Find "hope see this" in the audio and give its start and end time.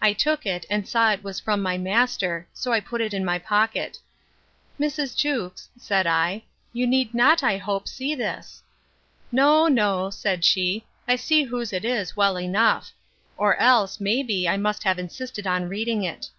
7.58-8.62